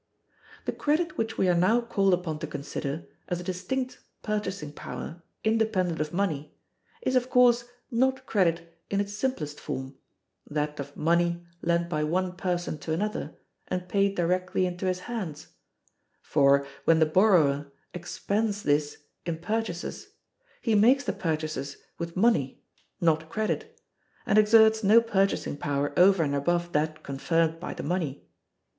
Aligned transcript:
The 0.65 0.71
credit 0.71 1.15
which 1.15 1.37
we 1.37 1.47
are 1.47 1.53
now 1.53 1.79
called 1.79 2.15
upon 2.15 2.39
to 2.39 2.47
consider, 2.47 3.05
as 3.27 3.39
a 3.39 3.43
distinct 3.43 3.99
purchasing 4.23 4.73
power, 4.73 5.21
independent 5.43 6.01
of 6.01 6.11
money, 6.11 6.55
is 7.03 7.15
of 7.15 7.29
course 7.29 7.65
not 7.91 8.25
credit 8.25 8.75
in 8.89 8.99
its 8.99 9.13
simplest 9.13 9.59
form, 9.59 9.95
that 10.49 10.79
of 10.79 10.97
money 10.97 11.45
lent 11.61 11.87
by 11.87 12.03
one 12.03 12.35
person 12.35 12.79
to 12.79 12.93
another, 12.93 13.37
and 13.67 13.87
paid 13.87 14.15
directly 14.15 14.65
into 14.65 14.87
his 14.87 15.01
hands; 15.01 15.49
for, 16.23 16.65
when 16.85 16.97
the 16.97 17.05
borrower 17.05 17.71
expends 17.93 18.63
this 18.63 19.03
in 19.27 19.37
purchases, 19.37 20.15
he 20.63 20.73
makes 20.73 21.03
the 21.03 21.13
purchases 21.13 21.77
with 21.99 22.17
money, 22.17 22.63
not 22.99 23.29
credit, 23.29 23.79
and 24.25 24.39
exerts 24.39 24.83
no 24.83 24.99
purchasing 24.99 25.55
power 25.55 25.93
over 25.95 26.23
and 26.23 26.33
above 26.33 26.71
that 26.71 27.03
conferred 27.03 27.59
by 27.59 27.71
the 27.71 27.83
money. 27.83 28.25